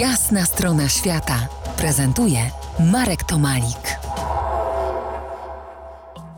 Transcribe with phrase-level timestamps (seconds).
[0.00, 1.48] Jasna strona świata
[1.78, 2.38] prezentuje
[2.92, 3.98] Marek Tomalik.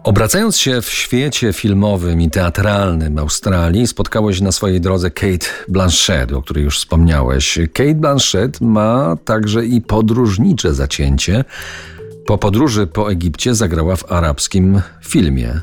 [0.04, 6.42] Obracając się w świecie filmowym i teatralnym Australii, spotkałeś na swojej drodze Kate Blanchett, o
[6.42, 7.58] której już wspomniałeś.
[7.72, 11.44] Kate Blanchett ma także i podróżnicze zacięcie.
[12.26, 15.60] Po podróży po Egipcie zagrała w arabskim filmie.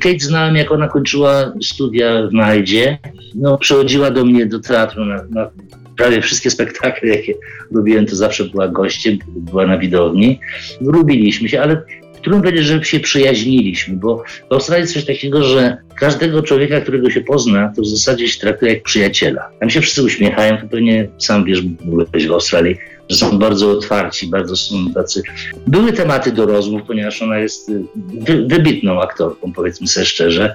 [0.00, 2.98] Kate znałem, jak ona kończyła studia w Majdzie.
[3.34, 5.50] No, przychodziła do mnie do teatru na, na
[5.98, 7.34] prawie wszystkie spektakle, jakie
[7.74, 10.40] robiłem, to zawsze była gościem, była na widowni.
[10.80, 11.82] Lubiliśmy się, ale
[12.28, 17.10] trudno powiedzieć, że się przyjaźniliśmy, bo w Australii jest coś takiego, że każdego człowieka, którego
[17.10, 19.48] się pozna, to w zasadzie się traktuje jak przyjaciela.
[19.60, 22.76] Tam się wszyscy uśmiechają, to pewnie sam wiesz, byłeś w Australii,
[23.08, 25.22] że są bardzo otwarci, bardzo są tacy.
[25.66, 27.82] Były tematy do rozmów, ponieważ ona jest y,
[28.20, 30.54] wy, wybitną aktorką, powiedzmy sobie szczerze,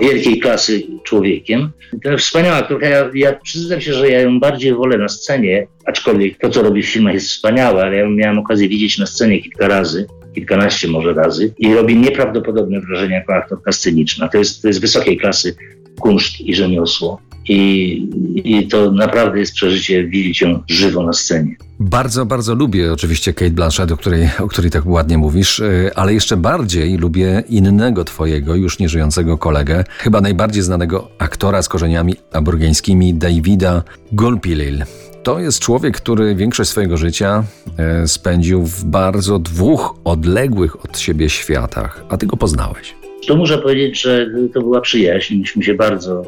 [0.00, 1.70] wielkiej klasy człowiekiem.
[2.04, 2.88] To wspaniała aktorka.
[2.88, 6.82] Ja, ja przyznam się, że ja ją bardziej wolę na scenie, aczkolwiek to, co robi
[6.82, 11.14] w filmach jest wspaniałe, ale ja miałem okazję widzieć na scenie kilka razy kilkanaście może
[11.14, 14.28] razy i robi nieprawdopodobne wrażenie jako aktorka sceniczna.
[14.28, 15.56] To jest, to jest wysokiej klasy
[16.00, 17.20] kunszt i rzemiosło.
[17.48, 18.08] I,
[18.44, 21.56] I to naprawdę jest przeżycie widzieć ją żywo na scenie.
[21.94, 26.14] Bardzo, bardzo lubię oczywiście Kate Blanchett, o której, o której tak ładnie mówisz, y, ale
[26.14, 33.14] jeszcze bardziej lubię innego twojego, już nieżyjącego kolegę, chyba najbardziej znanego aktora z korzeniami aborgańskimi,
[33.14, 34.84] Davida Gulpilil.
[35.22, 37.44] To jest człowiek, który większość swojego życia
[37.78, 42.94] e, spędził w bardzo dwóch odległych od siebie światach, a ty go poznałeś.
[43.26, 45.34] To muszę powiedzieć, że to była przyjaźń.
[45.36, 46.22] Myśmy się bardzo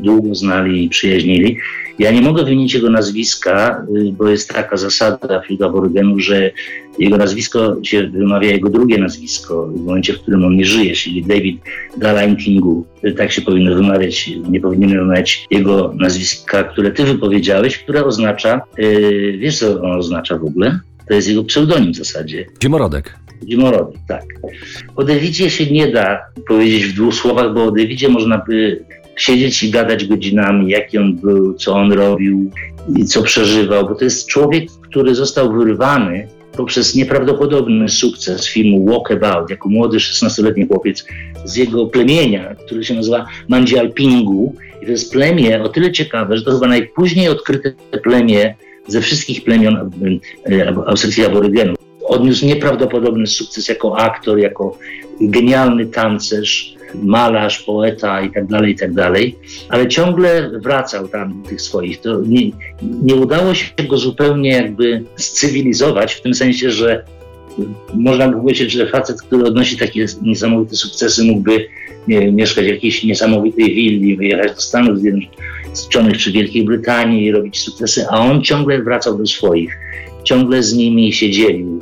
[0.00, 1.58] długo znali i przyjaźnili.
[1.98, 6.50] Ja nie mogę wymienić jego nazwiska, y, bo jest taka zasada wśród aborygenów, że
[6.98, 11.24] jego nazwisko się wymawia jego drugie nazwisko w momencie, w którym on nie żyje, czyli
[11.24, 11.60] David
[11.96, 12.86] Galaintingu.
[13.16, 19.38] Tak się powinno wymawiać, nie powinien wymawiać jego nazwiska, które ty wypowiedziałeś, które oznacza, yy,
[19.38, 20.80] wiesz co on oznacza w ogóle?
[21.08, 22.46] To jest jego pseudonim w zasadzie.
[22.62, 23.14] Zimorodek.
[23.48, 24.24] Zimorodek, tak.
[24.96, 28.84] O Davidzie się nie da powiedzieć w dwóch słowach, bo o Davidzie można by
[29.16, 32.50] siedzieć i gadać godzinami, jaki on był, co on robił
[32.96, 39.50] i co przeżywał, bo to jest człowiek, który został wyrwany poprzez nieprawdopodobny sukces filmu Walkabout,
[39.50, 41.06] jako młody 16-letni chłopiec
[41.44, 44.54] z jego plemienia, który się nazywa Mandzialpingu.
[44.82, 47.72] I to jest plemię o tyle ciekawe, że to chyba najpóźniej odkryte
[48.02, 48.54] plemię
[48.86, 49.90] ze wszystkich plemion
[50.50, 51.76] e, australijskich aborygenów.
[52.04, 54.78] Odniósł nieprawdopodobny sukces jako aktor, jako
[55.20, 59.36] genialny tancerz, malarz, poeta i tak dalej, i tak dalej,
[59.68, 62.00] ale ciągle wracał tam do tych swoich.
[62.00, 62.50] To nie,
[63.02, 67.04] nie udało się go zupełnie jakby scywilizować, w tym sensie, że
[67.94, 71.66] można by powiedzieć, że facet, który odnosi takie niesamowite sukcesy, mógłby
[72.32, 78.06] mieszkać w jakiejś niesamowitej willi, wyjechać do Stanów Zjednoczonych czy Wielkiej Brytanii i robić sukcesy,
[78.10, 79.78] a on ciągle wracał do swoich,
[80.24, 81.80] ciągle z nimi się dzielił,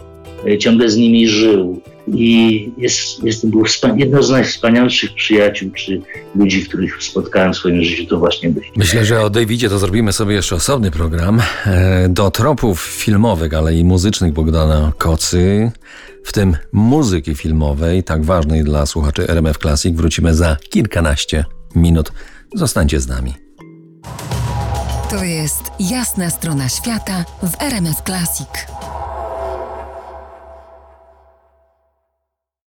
[0.58, 3.64] ciągle z nimi żył i jest, jest, był
[3.96, 6.00] jedno z najwspanialszych przyjaciół czy
[6.34, 8.62] ludzi, których spotkałem w swoim życiu, to właśnie był.
[8.76, 11.42] Myślę, że o Davidzie to zrobimy sobie jeszcze osobny program.
[11.66, 15.72] E, do tropów filmowych, ale i muzycznych Bogdana Kocy,
[16.24, 22.12] w tym muzyki filmowej, tak ważnej dla słuchaczy RMF Classic, wrócimy za kilkanaście minut.
[22.54, 23.34] Zostańcie z nami.
[25.10, 28.81] To jest jasna strona świata w RMF Classic.